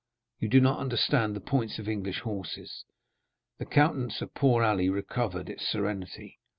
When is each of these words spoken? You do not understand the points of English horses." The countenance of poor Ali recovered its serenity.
You 0.39 0.47
do 0.49 0.59
not 0.59 0.79
understand 0.79 1.35
the 1.35 1.39
points 1.39 1.77
of 1.77 1.87
English 1.87 2.21
horses." 2.21 2.85
The 3.59 3.67
countenance 3.67 4.19
of 4.23 4.33
poor 4.33 4.63
Ali 4.63 4.89
recovered 4.89 5.47
its 5.47 5.67
serenity. 5.69 6.39